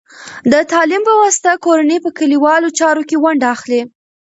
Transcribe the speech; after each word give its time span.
د 0.51 0.53
تعلیم 0.71 1.01
په 1.09 1.13
واسطه، 1.21 1.51
کورنۍ 1.65 1.97
په 2.05 2.09
کلیوالو 2.17 2.75
چارو 2.79 3.03
کې 3.09 3.21
ونډه 3.23 3.47
اخلي. 3.55 3.81